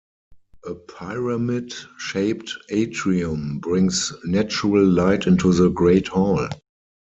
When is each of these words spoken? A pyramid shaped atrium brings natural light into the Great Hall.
A 0.65 0.73
pyramid 0.73 1.75
shaped 1.99 2.55
atrium 2.69 3.59
brings 3.59 4.11
natural 4.25 4.83
light 4.83 5.27
into 5.27 5.53
the 5.53 5.69
Great 5.69 6.07
Hall. 6.07 6.47